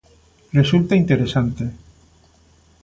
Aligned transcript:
Resulta 0.59 0.95
interesante. 1.01 1.63